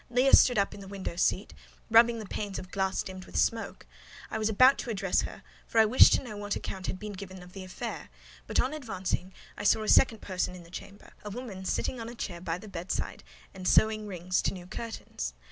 [0.09, 1.53] Leah stood up in the window seat,
[1.91, 3.85] rubbing the panes of glass dimmed with smoke.
[4.31, 7.13] I was about to address her, for I wished to know what account had been
[7.13, 8.09] given of the affair:
[8.47, 12.15] but, on advancing, I saw a second person in the chamber—a woman sitting on a
[12.15, 15.35] chair by the bedside, and sewing rings to new curtains.